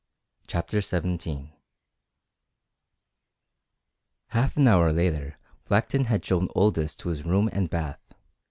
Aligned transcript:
CHAPTER 0.47 0.81
XVII 0.81 1.53
Half 4.29 4.57
an 4.57 4.67
hour 4.67 4.91
later 4.91 5.37
Blackton 5.65 6.05
had 6.05 6.25
shown 6.25 6.49
Aldous 6.55 6.95
to 6.95 7.09
his 7.09 7.23
room 7.23 7.51
and 7.53 7.69
bath. 7.69 7.99